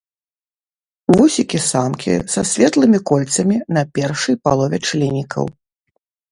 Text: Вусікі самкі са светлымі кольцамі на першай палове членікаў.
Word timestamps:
Вусікі 1.19 1.59
самкі 1.65 2.15
са 2.37 2.41
светлымі 2.53 2.99
кольцамі 3.11 3.61
на 3.79 3.87
першай 4.01 4.35
палове 4.49 4.77
членікаў. 4.89 5.45